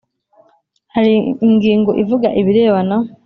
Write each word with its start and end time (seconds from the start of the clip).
Hari 0.93 1.13
ingingo 1.47 1.91
ivuga 2.03 2.27
ibirebana 2.41 2.95